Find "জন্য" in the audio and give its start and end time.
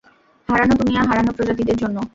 1.77-1.97